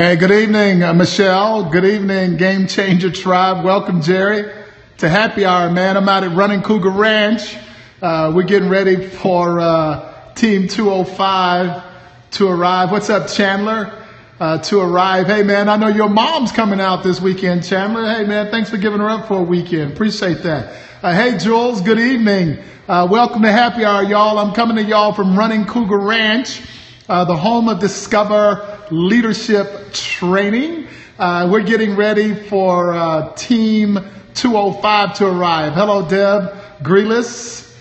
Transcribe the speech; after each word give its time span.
Hey, 0.00 0.16
good 0.16 0.30
evening, 0.30 0.82
uh, 0.82 0.94
Michelle. 0.94 1.64
Good 1.64 1.84
evening, 1.84 2.38
Game 2.38 2.66
Changer 2.66 3.10
Tribe. 3.10 3.62
Welcome, 3.62 4.00
Jerry, 4.00 4.50
to 4.96 5.08
Happy 5.10 5.44
Hour, 5.44 5.70
man. 5.70 5.98
I'm 5.98 6.08
out 6.08 6.24
at 6.24 6.34
Running 6.34 6.62
Cougar 6.62 6.88
Ranch. 6.88 7.54
Uh, 8.00 8.32
we're 8.34 8.44
getting 8.44 8.70
ready 8.70 9.06
for 9.06 9.60
uh, 9.60 10.32
Team 10.34 10.68
205 10.68 11.82
to 12.30 12.48
arrive. 12.48 12.90
What's 12.90 13.10
up, 13.10 13.28
Chandler? 13.28 13.92
Uh, 14.40 14.56
to 14.60 14.80
arrive. 14.80 15.26
Hey, 15.26 15.42
man, 15.42 15.68
I 15.68 15.76
know 15.76 15.88
your 15.88 16.08
mom's 16.08 16.50
coming 16.50 16.80
out 16.80 17.04
this 17.04 17.20
weekend, 17.20 17.66
Chandler. 17.66 18.10
Hey, 18.10 18.24
man, 18.24 18.50
thanks 18.50 18.70
for 18.70 18.78
giving 18.78 19.00
her 19.00 19.10
up 19.10 19.28
for 19.28 19.40
a 19.40 19.42
weekend. 19.42 19.92
Appreciate 19.92 20.42
that. 20.44 20.78
Uh, 21.02 21.12
hey, 21.12 21.36
Jules, 21.36 21.82
good 21.82 22.00
evening. 22.00 22.56
Uh, 22.88 23.06
welcome 23.10 23.42
to 23.42 23.52
Happy 23.52 23.84
Hour, 23.84 24.04
y'all. 24.04 24.38
I'm 24.38 24.54
coming 24.54 24.76
to 24.76 24.82
y'all 24.82 25.12
from 25.12 25.38
Running 25.38 25.66
Cougar 25.66 25.98
Ranch, 25.98 26.62
the 27.06 27.36
home 27.36 27.68
of 27.68 27.80
Discover 27.80 28.79
Leadership 28.90 29.92
Training. 29.92 30.88
Uh, 31.18 31.48
we're 31.50 31.62
getting 31.62 31.94
ready 31.94 32.34
for 32.34 32.92
uh, 32.92 33.32
Team 33.34 33.98
205 34.34 35.14
to 35.18 35.26
arrive. 35.26 35.74
Hello, 35.74 36.08
Deb 36.08 36.52
Grealis. 36.82 37.76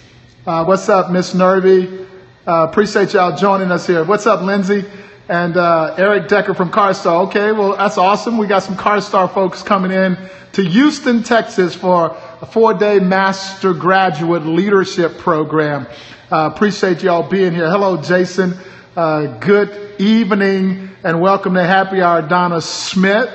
Uh, 0.46 0.66
what's 0.66 0.88
up, 0.88 1.12
Miss 1.12 1.34
Nervy? 1.34 2.06
Uh, 2.48 2.68
appreciate 2.70 3.14
y'all 3.14 3.36
joining 3.36 3.72
us 3.72 3.88
here. 3.88 4.04
What's 4.04 4.28
up, 4.28 4.42
Lindsay? 4.42 4.86
And 5.28 5.58
uh, 5.58 5.96
Eric 5.98 6.28
Decker 6.28 6.54
from 6.54 6.72
CarStar. 6.72 7.28
Okay, 7.28 7.52
well, 7.54 7.76
that's 7.76 7.98
awesome. 7.98 8.38
We 8.38 8.46
got 8.48 8.64
some 8.64 8.76
CarStar 8.76 9.34
folks 9.34 9.64
coming 9.64 9.92
in 9.92 10.18
to 10.54 10.64
Houston, 10.64 11.24
Texas 11.24 11.74
for 11.74 12.16
a 12.42 12.46
four 12.46 12.74
day 12.76 13.00
master 13.00 13.74
graduate 13.74 14.46
leadership 14.46 15.18
program. 15.18 15.88
Uh, 16.32 16.52
appreciate 16.54 17.02
y'all 17.02 17.28
being 17.28 17.54
here. 17.54 17.70
Hello, 17.70 18.00
Jason. 18.00 18.54
Uh, 19.00 19.40
good 19.40 20.02
evening 20.02 20.90
and 21.06 21.22
welcome 21.22 21.54
to 21.54 21.64
Happy 21.64 22.02
Hour, 22.02 22.22
Donna 22.22 22.60
Smith. 22.60 23.30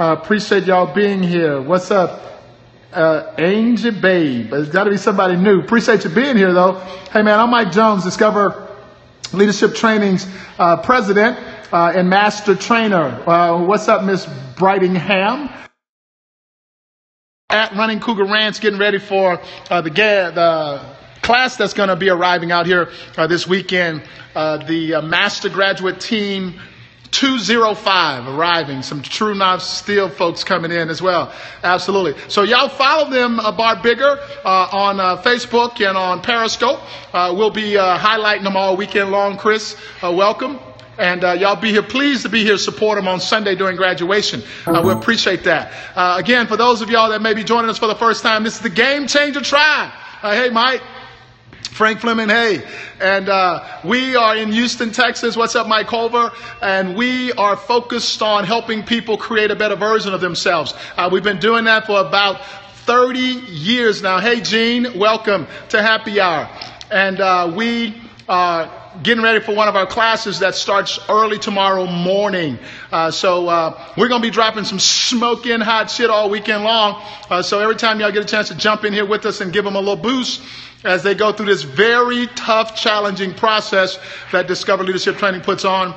Uh, 0.00 0.16
appreciate 0.18 0.64
y'all 0.64 0.94
being 0.94 1.22
here. 1.22 1.60
What's 1.60 1.90
up? 1.90 2.40
Uh, 2.94 3.30
Angel 3.36 3.92
Babe. 3.92 4.50
It's 4.54 4.70
got 4.70 4.84
to 4.84 4.90
be 4.90 4.96
somebody 4.96 5.36
new. 5.36 5.60
Appreciate 5.60 6.04
you 6.04 6.08
being 6.08 6.38
here, 6.38 6.54
though. 6.54 6.78
Hey, 7.12 7.20
man, 7.20 7.38
I'm 7.38 7.50
Mike 7.50 7.72
Jones, 7.72 8.04
Discover 8.04 8.74
Leadership 9.34 9.74
Training's 9.74 10.26
uh, 10.58 10.78
president 10.78 11.38
uh, 11.74 11.92
and 11.94 12.08
master 12.08 12.54
trainer. 12.54 13.22
Uh, 13.28 13.62
what's 13.66 13.88
up, 13.88 14.04
Miss 14.04 14.26
Brightingham? 14.56 15.50
At 17.50 17.76
Running 17.76 18.00
Cougar 18.00 18.24
Ranch, 18.24 18.62
getting 18.62 18.78
ready 18.78 18.98
for 18.98 19.42
uh, 19.68 19.82
the, 19.82 19.90
the 19.90 21.01
class 21.22 21.56
that's 21.56 21.74
going 21.74 21.88
to 21.88 21.96
be 21.96 22.10
arriving 22.10 22.52
out 22.52 22.66
here 22.66 22.90
uh, 23.16 23.26
this 23.26 23.46
weekend. 23.46 24.02
Uh, 24.34 24.58
the 24.58 25.00
master 25.02 25.48
graduate 25.48 26.00
team 26.00 26.60
205 27.12 28.26
arriving. 28.26 28.82
Some 28.82 29.02
True 29.02 29.34
Knife 29.34 29.60
Steel 29.60 30.08
folks 30.08 30.42
coming 30.42 30.72
in 30.72 30.88
as 30.88 31.00
well. 31.02 31.32
Absolutely. 31.62 32.20
So 32.28 32.42
y'all 32.42 32.70
follow 32.70 33.10
them, 33.10 33.38
uh, 33.38 33.52
Bar 33.52 33.82
Bigger, 33.82 34.18
uh, 34.44 34.68
on 34.72 34.98
uh, 34.98 35.22
Facebook 35.22 35.86
and 35.86 35.96
on 35.96 36.22
Periscope. 36.22 36.80
Uh, 37.12 37.34
we'll 37.36 37.50
be 37.50 37.76
uh, 37.76 37.98
highlighting 37.98 38.44
them 38.44 38.56
all 38.56 38.76
weekend 38.76 39.10
long, 39.10 39.36
Chris. 39.36 39.76
Uh, 40.02 40.10
welcome. 40.10 40.58
And 40.98 41.22
uh, 41.22 41.32
y'all 41.32 41.56
be 41.56 41.70
here. 41.70 41.82
Pleased 41.82 42.22
to 42.22 42.28
be 42.28 42.44
here. 42.44 42.56
Support 42.56 42.96
them 42.96 43.08
on 43.08 43.20
Sunday 43.20 43.54
during 43.54 43.76
graduation. 43.76 44.42
Uh, 44.66 44.82
we 44.84 44.92
appreciate 44.92 45.44
that. 45.44 45.72
Uh, 45.94 46.16
again, 46.18 46.46
for 46.46 46.56
those 46.56 46.80
of 46.80 46.90
y'all 46.90 47.10
that 47.10 47.20
may 47.20 47.34
be 47.34 47.44
joining 47.44 47.70
us 47.70 47.78
for 47.78 47.86
the 47.88 47.94
first 47.94 48.22
time, 48.22 48.42
this 48.42 48.56
is 48.56 48.60
the 48.60 48.70
Game 48.70 49.06
Changer 49.06 49.40
Tribe. 49.42 49.90
hey, 50.22 50.48
Mike. 50.50 50.82
Frank 51.82 51.98
Fleming, 51.98 52.28
hey. 52.28 52.62
And 53.00 53.28
uh, 53.28 53.66
we 53.82 54.14
are 54.14 54.36
in 54.36 54.52
Houston, 54.52 54.92
Texas. 54.92 55.36
What's 55.36 55.56
up, 55.56 55.66
Mike 55.66 55.88
Culver? 55.88 56.30
And 56.60 56.94
we 56.94 57.32
are 57.32 57.56
focused 57.56 58.22
on 58.22 58.44
helping 58.44 58.84
people 58.84 59.16
create 59.16 59.50
a 59.50 59.56
better 59.56 59.74
version 59.74 60.14
of 60.14 60.20
themselves. 60.20 60.74
Uh, 60.96 61.08
we've 61.12 61.24
been 61.24 61.40
doing 61.40 61.64
that 61.64 61.86
for 61.86 61.98
about 61.98 62.46
30 62.86 63.18
years 63.18 64.00
now. 64.00 64.20
Hey, 64.20 64.40
Gene, 64.40 64.96
welcome 64.96 65.48
to 65.70 65.82
Happy 65.82 66.20
Hour. 66.20 66.48
And 66.92 67.18
uh, 67.18 67.52
we 67.52 68.00
are 68.28 68.81
getting 69.02 69.22
ready 69.22 69.40
for 69.40 69.54
one 69.54 69.68
of 69.68 69.76
our 69.76 69.86
classes 69.86 70.40
that 70.40 70.54
starts 70.54 70.98
early 71.08 71.38
tomorrow 71.38 71.86
morning. 71.86 72.58
Uh, 72.90 73.10
so 73.10 73.48
uh, 73.48 73.84
we're 73.96 74.08
going 74.08 74.20
to 74.20 74.26
be 74.26 74.32
dropping 74.32 74.64
some 74.64 74.78
smoking 74.78 75.60
hot 75.60 75.90
shit 75.90 76.10
all 76.10 76.28
weekend 76.30 76.64
long. 76.64 77.02
Uh, 77.30 77.42
so 77.42 77.60
every 77.60 77.76
time 77.76 78.00
y'all 78.00 78.12
get 78.12 78.22
a 78.22 78.26
chance 78.26 78.48
to 78.48 78.54
jump 78.54 78.84
in 78.84 78.92
here 78.92 79.06
with 79.06 79.24
us 79.24 79.40
and 79.40 79.52
give 79.52 79.64
them 79.64 79.76
a 79.76 79.78
little 79.78 79.96
boost, 79.96 80.42
as 80.84 81.02
they 81.02 81.14
go 81.14 81.32
through 81.32 81.46
this 81.46 81.62
very 81.62 82.26
tough, 82.28 82.74
challenging 82.74 83.34
process 83.34 83.98
that 84.32 84.46
Discover 84.46 84.84
Leadership 84.84 85.16
Training 85.16 85.40
puts 85.40 85.64
on. 85.64 85.94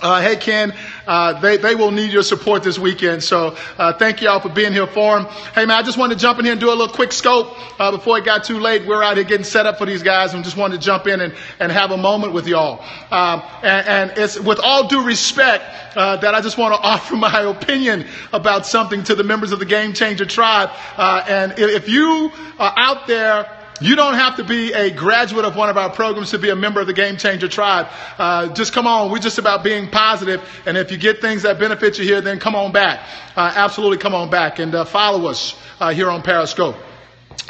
Uh, 0.00 0.22
hey, 0.22 0.36
Ken, 0.36 0.72
uh, 1.06 1.40
they, 1.40 1.56
they 1.56 1.74
will 1.74 1.90
need 1.90 2.12
your 2.12 2.22
support 2.22 2.62
this 2.62 2.78
weekend. 2.78 3.22
So 3.22 3.56
uh, 3.78 3.92
thank 3.94 4.22
you 4.22 4.28
all 4.28 4.40
for 4.40 4.48
being 4.48 4.72
here 4.72 4.86
for 4.86 5.18
them. 5.18 5.26
Hey, 5.54 5.66
man, 5.66 5.76
I 5.76 5.82
just 5.82 5.98
wanted 5.98 6.14
to 6.14 6.20
jump 6.20 6.38
in 6.38 6.44
here 6.44 6.52
and 6.52 6.60
do 6.60 6.68
a 6.68 6.74
little 6.74 6.94
quick 6.94 7.12
scope 7.12 7.56
uh, 7.80 7.90
before 7.90 8.18
it 8.18 8.24
got 8.24 8.44
too 8.44 8.60
late. 8.60 8.86
We're 8.86 9.02
out 9.02 9.16
here 9.16 9.24
getting 9.24 9.44
set 9.44 9.66
up 9.66 9.78
for 9.78 9.86
these 9.86 10.02
guys 10.02 10.34
and 10.34 10.44
just 10.44 10.56
wanted 10.56 10.80
to 10.80 10.86
jump 10.86 11.06
in 11.08 11.20
and, 11.20 11.34
and 11.58 11.72
have 11.72 11.90
a 11.90 11.96
moment 11.96 12.32
with 12.32 12.46
y'all. 12.46 12.80
Um, 13.10 13.42
and, 13.62 13.88
and, 13.88 14.18
it's 14.18 14.38
with 14.38 14.58
all 14.62 14.88
due 14.88 15.04
respect 15.04 15.64
uh, 15.96 16.16
that 16.16 16.34
I 16.34 16.40
just 16.40 16.58
want 16.58 16.74
to 16.74 16.80
offer 16.88 17.16
my 17.16 17.40
opinion 17.42 18.06
about 18.32 18.66
something 18.66 19.02
to 19.04 19.14
the 19.14 19.24
members 19.24 19.52
of 19.52 19.58
the 19.58 19.66
Game 19.66 19.94
Changer 19.94 20.26
tribe. 20.26 20.70
Uh, 20.96 21.24
and 21.28 21.54
if 21.58 21.88
you 21.88 22.30
are 22.58 22.72
out 22.76 23.06
there 23.06 23.57
you 23.80 23.96
don't 23.96 24.14
have 24.14 24.36
to 24.36 24.44
be 24.44 24.72
a 24.72 24.90
graduate 24.90 25.44
of 25.44 25.56
one 25.56 25.68
of 25.68 25.76
our 25.76 25.90
programs 25.90 26.30
to 26.30 26.38
be 26.38 26.50
a 26.50 26.56
member 26.56 26.80
of 26.80 26.86
the 26.86 26.92
Game 26.92 27.16
Changer 27.16 27.48
Tribe. 27.48 27.88
Uh, 28.18 28.48
just 28.48 28.72
come 28.72 28.86
on. 28.86 29.10
We're 29.10 29.18
just 29.18 29.38
about 29.38 29.62
being 29.62 29.90
positive, 29.90 30.42
And 30.66 30.76
if 30.76 30.90
you 30.90 30.98
get 30.98 31.20
things 31.20 31.42
that 31.42 31.58
benefit 31.58 31.98
you 31.98 32.04
here, 32.04 32.20
then 32.20 32.38
come 32.38 32.54
on 32.54 32.72
back. 32.72 33.00
Uh, 33.36 33.52
absolutely 33.54 33.98
come 33.98 34.14
on 34.14 34.30
back 34.30 34.58
and 34.58 34.74
uh, 34.74 34.84
follow 34.84 35.28
us 35.28 35.56
uh, 35.80 35.90
here 35.90 36.10
on 36.10 36.22
Periscope. 36.22 36.76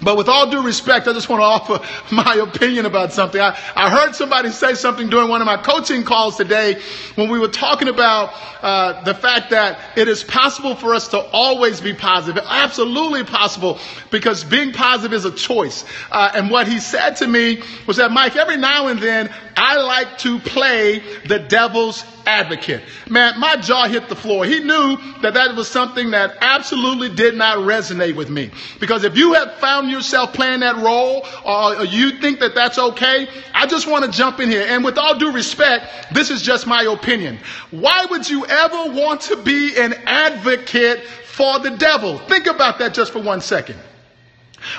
But 0.00 0.16
with 0.16 0.28
all 0.28 0.48
due 0.48 0.62
respect, 0.62 1.08
I 1.08 1.12
just 1.12 1.28
want 1.28 1.40
to 1.40 1.44
offer 1.44 2.14
my 2.14 2.36
opinion 2.36 2.86
about 2.86 3.12
something. 3.12 3.40
I, 3.40 3.58
I 3.74 3.90
heard 3.90 4.14
somebody 4.14 4.50
say 4.50 4.74
something 4.74 5.08
during 5.08 5.28
one 5.28 5.40
of 5.40 5.46
my 5.46 5.56
coaching 5.56 6.04
calls 6.04 6.36
today 6.36 6.80
when 7.16 7.28
we 7.28 7.38
were 7.38 7.48
talking 7.48 7.88
about 7.88 8.32
uh, 8.62 9.02
the 9.02 9.14
fact 9.14 9.50
that 9.50 9.98
it 9.98 10.06
is 10.06 10.22
possible 10.22 10.76
for 10.76 10.94
us 10.94 11.08
to 11.08 11.18
always 11.18 11.80
be 11.80 11.94
positive. 11.94 12.44
Absolutely 12.46 13.24
possible 13.24 13.78
because 14.10 14.44
being 14.44 14.72
positive 14.72 15.12
is 15.12 15.24
a 15.24 15.32
choice. 15.32 15.84
Uh, 16.10 16.30
and 16.34 16.50
what 16.50 16.68
he 16.68 16.78
said 16.78 17.16
to 17.16 17.26
me 17.26 17.60
was 17.86 17.96
that, 17.96 18.12
Mike, 18.12 18.36
every 18.36 18.56
now 18.56 18.88
and 18.88 19.00
then 19.00 19.32
I 19.56 19.76
like 19.82 20.18
to 20.18 20.38
play 20.38 21.02
the 21.26 21.40
devil's 21.40 22.04
advocate. 22.28 22.82
Man, 23.08 23.40
my 23.40 23.56
jaw 23.56 23.88
hit 23.88 24.08
the 24.08 24.14
floor. 24.14 24.44
He 24.44 24.60
knew 24.60 24.98
that 25.22 25.34
that 25.34 25.56
was 25.56 25.66
something 25.66 26.10
that 26.10 26.36
absolutely 26.42 27.08
did 27.08 27.34
not 27.34 27.58
resonate 27.58 28.14
with 28.14 28.28
me. 28.28 28.50
Because 28.78 29.02
if 29.04 29.16
you 29.16 29.32
have 29.32 29.54
found 29.54 29.90
yourself 29.90 30.34
playing 30.34 30.60
that 30.60 30.76
role 30.76 31.26
or 31.44 31.84
you 31.86 32.20
think 32.20 32.40
that 32.40 32.54
that's 32.54 32.78
okay, 32.78 33.28
I 33.54 33.66
just 33.66 33.86
want 33.86 34.04
to 34.04 34.10
jump 34.10 34.40
in 34.40 34.50
here. 34.50 34.66
And 34.68 34.84
with 34.84 34.98
all 34.98 35.18
due 35.18 35.32
respect, 35.32 36.12
this 36.12 36.30
is 36.30 36.42
just 36.42 36.66
my 36.66 36.82
opinion. 36.82 37.38
Why 37.70 38.06
would 38.10 38.28
you 38.28 38.44
ever 38.44 38.92
want 38.92 39.22
to 39.22 39.36
be 39.36 39.74
an 39.76 39.94
advocate 40.04 41.04
for 41.04 41.58
the 41.60 41.70
devil? 41.70 42.18
Think 42.18 42.46
about 42.46 42.78
that 42.80 42.92
just 42.92 43.12
for 43.12 43.22
one 43.22 43.40
second. 43.40 43.78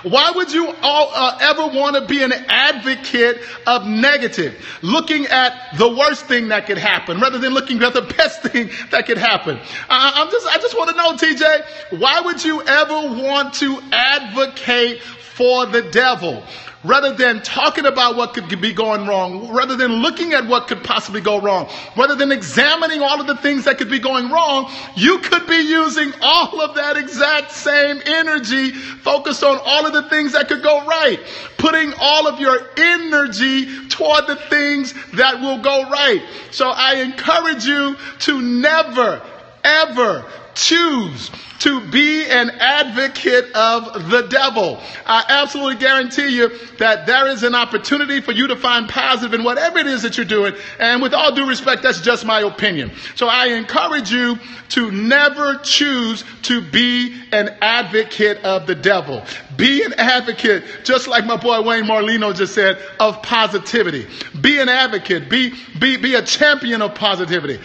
Why 0.04 0.32
would 0.32 0.52
you 0.52 0.74
all, 0.82 1.12
uh, 1.14 1.38
ever 1.42 1.68
want 1.68 1.96
to 1.96 2.06
be 2.06 2.22
an 2.24 2.34
advocate 2.34 3.42
of 3.66 3.86
negative, 3.88 4.56
looking 4.82 5.26
at 5.28 5.78
the 5.78 5.88
worst 5.88 6.26
thing 6.26 6.50
that 6.50 6.66
could 6.66 6.78
happen 6.78 7.20
rather 7.20 7.38
than 7.38 7.54
looking 7.54 7.82
at 7.84 7.94
the 7.94 8.02
best 8.02 8.42
thing 8.44 8.70
that 8.92 9.06
could 9.06 9.18
happen? 9.18 9.60
I, 9.90 10.14
I'm 10.16 10.32
just, 10.32 10.48
I 10.48 10.58
just 10.58 10.78
want 10.78 10.90
to 10.92 10.96
know, 10.96 11.14
TJ, 11.14 12.00
why 12.00 12.22
would 12.22 12.44
you 12.44 12.62
ever 12.62 12.94
want 12.94 13.54
to 13.56 13.82
advocate 13.92 15.02
for 15.02 15.66
the 15.66 15.82
devil? 15.82 16.44
Rather 16.84 17.14
than 17.14 17.42
talking 17.42 17.86
about 17.86 18.16
what 18.16 18.34
could 18.34 18.48
be 18.62 18.74
going 18.74 19.06
wrong, 19.06 19.52
rather 19.54 19.76
than 19.76 19.92
looking 20.02 20.34
at 20.34 20.48
what 20.48 20.68
could 20.68 20.84
possibly 20.84 21.20
go 21.20 21.42
wrong, 21.42 21.70
rather 21.98 22.16
than 22.16 22.32
examining 22.32 23.02
all 23.02 23.20
of 23.20 23.28
the 23.28 23.36
things 23.38 23.66
that 23.66 23.78
could 23.78 23.90
be 23.90 24.00
going 24.00 24.30
wrong, 24.30 24.72
you 24.96 25.20
could 25.20 25.46
be 25.48 25.58
using 25.58 26.12
all 26.22 26.62
of 26.62 26.76
that 26.76 26.96
exact 26.96 27.52
same 27.52 28.02
energy 28.06 28.72
focused 28.72 29.44
on 29.44 29.60
all 29.66 29.86
of 29.86 29.94
the 29.94 30.08
things 30.10 30.32
that 30.34 30.48
could 30.48 30.64
go 30.64 30.86
right, 30.86 31.20
putting 31.58 31.94
all 32.00 32.28
of 32.28 32.40
your 32.40 32.60
energy 32.78 33.88
toward 33.90 34.28
the 34.28 34.36
things 34.36 34.94
that 35.14 35.40
will 35.42 35.62
go 35.62 35.90
right. 35.90 36.24
So 36.52 36.70
I 36.70 36.96
encourage 37.02 37.66
you 37.66 37.98
to 38.20 38.42
never, 38.42 39.22
ever 39.64 40.26
choose 40.56 41.32
to 41.60 41.82
be 41.90 42.26
an 42.26 42.50
advocate 42.52 43.52
of 43.54 44.10
the 44.10 44.22
devil. 44.30 44.82
I 45.06 45.26
absolutely 45.28 45.76
guarantee 45.76 46.36
you 46.36 46.58
that 46.78 47.06
there 47.06 47.28
is 47.28 47.44
an 47.44 47.54
opportunity 47.54 48.22
for 48.22 48.32
you 48.32 48.48
to 48.48 48.56
find 48.56 48.88
positive 48.88 49.34
in 49.34 49.44
whatever 49.44 49.80
it 49.80 49.88
is 49.88 50.04
that 50.04 50.18
you're 50.18 50.26
doing. 50.26 50.54
And 50.80 51.02
with 51.02 51.14
all 51.14 51.36
due 51.36 51.48
respect, 51.48 51.84
that's 51.84 52.02
just 52.02 52.26
my 52.26 52.42
opinion. 52.42 52.92
So 53.16 53.28
I 53.28 53.48
encourage 53.48 54.12
you 54.12 54.40
to 54.70 54.92
never 54.92 55.58
choose 55.58 56.24
to 56.44 56.62
be 56.62 57.22
an 57.32 57.50
advocate 57.62 58.44
of 58.46 58.66
the 58.66 58.76
devil. 58.76 59.24
Be 59.58 59.84
an 59.84 59.94
advocate, 59.94 60.64
just 60.86 61.08
like 61.08 61.26
my 61.26 61.36
boy 61.36 61.62
Wayne 61.62 61.84
Marlino 61.84 62.34
just 62.34 62.56
said, 62.56 62.82
of 63.00 63.22
positivity. 63.22 64.08
Be 64.40 64.60
an 64.60 64.70
advocate. 64.70 65.30
Be, 65.30 65.54
be, 65.80 65.98
be 65.98 66.16
a 66.16 66.22
champion 66.22 66.82
of 66.82 66.96
positivity. 66.96 67.60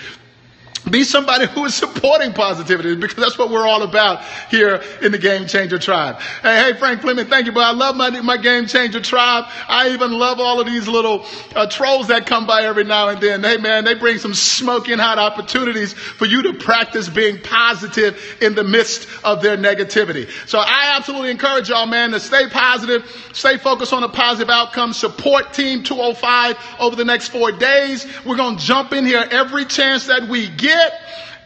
Be 0.90 1.02
somebody 1.02 1.46
who 1.46 1.64
is 1.64 1.74
supporting 1.74 2.34
positivity 2.34 2.94
because 2.94 3.16
that's 3.16 3.38
what 3.38 3.48
we're 3.48 3.66
all 3.66 3.82
about 3.82 4.22
here 4.50 4.82
in 5.00 5.12
the 5.12 5.18
Game 5.18 5.46
Changer 5.46 5.78
Tribe. 5.78 6.20
Hey, 6.42 6.72
hey, 6.72 6.78
Frank 6.78 7.00
Fleming, 7.00 7.26
thank 7.26 7.46
you, 7.46 7.52
but 7.52 7.64
I 7.64 7.72
love 7.72 7.96
my, 7.96 8.10
my 8.20 8.36
Game 8.36 8.66
Changer 8.66 9.00
Tribe. 9.00 9.44
I 9.66 9.90
even 9.90 10.12
love 10.12 10.40
all 10.40 10.60
of 10.60 10.66
these 10.66 10.86
little 10.86 11.24
uh, 11.54 11.66
trolls 11.68 12.08
that 12.08 12.26
come 12.26 12.46
by 12.46 12.64
every 12.64 12.84
now 12.84 13.08
and 13.08 13.18
then. 13.18 13.42
Hey, 13.42 13.56
man, 13.56 13.84
they 13.84 13.94
bring 13.94 14.18
some 14.18 14.34
smoking 14.34 14.98
hot 14.98 15.18
opportunities 15.18 15.94
for 15.94 16.26
you 16.26 16.42
to 16.42 16.52
practice 16.52 17.08
being 17.08 17.40
positive 17.40 18.36
in 18.42 18.54
the 18.54 18.64
midst 18.64 19.08
of 19.24 19.40
their 19.40 19.56
negativity. 19.56 20.28
So 20.46 20.58
I 20.58 20.96
absolutely 20.96 21.30
encourage 21.30 21.70
y'all, 21.70 21.86
man, 21.86 22.10
to 22.10 22.20
stay 22.20 22.46
positive, 22.50 23.10
stay 23.32 23.56
focused 23.56 23.94
on 23.94 24.02
a 24.02 24.08
positive 24.08 24.50
outcome, 24.50 24.92
support 24.92 25.54
Team 25.54 25.82
205 25.82 26.56
over 26.78 26.94
the 26.94 27.06
next 27.06 27.28
four 27.28 27.52
days. 27.52 28.06
We're 28.26 28.36
going 28.36 28.58
to 28.58 28.62
jump 28.62 28.92
in 28.92 29.06
here 29.06 29.26
every 29.30 29.64
chance 29.64 30.08
that 30.08 30.28
we 30.28 30.50
get 30.50 30.73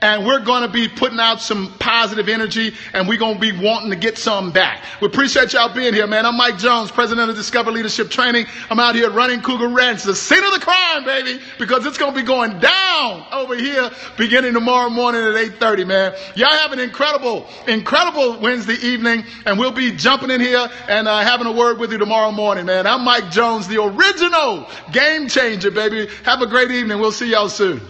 and 0.00 0.24
we're 0.24 0.40
going 0.40 0.62
to 0.62 0.68
be 0.68 0.88
putting 0.88 1.18
out 1.18 1.40
some 1.40 1.74
positive 1.78 2.28
energy 2.28 2.74
and 2.92 3.08
we're 3.08 3.18
going 3.18 3.34
to 3.34 3.40
be 3.40 3.52
wanting 3.52 3.90
to 3.90 3.96
get 3.96 4.18
some 4.18 4.52
back. 4.52 4.84
We 5.00 5.06
appreciate 5.06 5.52
y'all 5.52 5.74
being 5.74 5.94
here, 5.94 6.06
man. 6.06 6.26
I'm 6.26 6.36
Mike 6.36 6.58
Jones, 6.58 6.90
president 6.90 7.30
of 7.30 7.36
Discover 7.36 7.72
Leadership 7.72 8.10
Training. 8.10 8.46
I'm 8.70 8.78
out 8.78 8.94
here 8.94 9.10
running 9.10 9.40
Cougar 9.40 9.68
Ranch, 9.68 10.02
the 10.04 10.14
scene 10.14 10.42
of 10.44 10.52
the 10.52 10.60
crime, 10.60 11.04
baby, 11.04 11.40
because 11.58 11.84
it's 11.86 11.98
going 11.98 12.14
to 12.14 12.20
be 12.20 12.26
going 12.26 12.58
down 12.60 13.26
over 13.32 13.56
here 13.56 13.90
beginning 14.16 14.54
tomorrow 14.54 14.90
morning 14.90 15.22
at 15.22 15.34
8.30, 15.34 15.86
man. 15.86 16.14
Y'all 16.36 16.50
have 16.50 16.72
an 16.72 16.78
incredible, 16.78 17.46
incredible 17.66 18.38
Wednesday 18.38 18.76
evening 18.86 19.24
and 19.46 19.58
we'll 19.58 19.72
be 19.72 19.92
jumping 19.92 20.30
in 20.30 20.40
here 20.40 20.68
and 20.88 21.08
uh, 21.08 21.20
having 21.20 21.46
a 21.46 21.52
word 21.52 21.78
with 21.78 21.90
you 21.92 21.98
tomorrow 21.98 22.30
morning, 22.30 22.66
man. 22.66 22.86
I'm 22.86 23.04
Mike 23.04 23.30
Jones, 23.30 23.66
the 23.66 23.82
original 23.82 24.68
game 24.92 25.28
changer, 25.28 25.70
baby. 25.70 26.08
Have 26.24 26.42
a 26.42 26.46
great 26.46 26.70
evening. 26.70 27.00
We'll 27.00 27.12
see 27.12 27.30
y'all 27.30 27.48
soon. 27.48 27.80